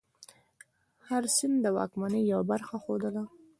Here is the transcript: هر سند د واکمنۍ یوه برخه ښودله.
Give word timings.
هر 1.07 1.23
سند 1.35 1.57
د 1.63 1.67
واکمنۍ 1.77 2.21
یوه 2.33 2.43
برخه 2.51 2.75
ښودله. 2.83 3.23